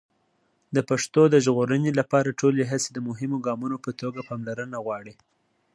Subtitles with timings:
[0.75, 5.13] د پښتو د ژغورنې لپاره ټولې هڅې د مهمو ګامونو په توګه پاملرنه غواړي.